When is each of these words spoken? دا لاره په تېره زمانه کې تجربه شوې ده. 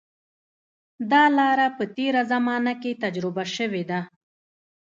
دا 1.11 1.23
لاره 1.37 1.67
په 1.77 1.83
تېره 1.95 2.21
زمانه 2.31 2.73
کې 2.81 2.99
تجربه 3.03 3.43
شوې 3.55 3.83
ده. 3.89 3.99